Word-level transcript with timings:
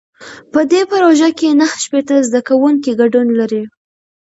په 0.53 0.59
دې 0.71 0.81
پروژه 0.91 1.29
کې 1.37 1.57
نهه 1.59 1.75
شپېته 1.83 2.15
زده 2.27 2.39
کوونکي 2.47 2.91
ګډون 3.01 3.27
لري. 3.39 3.63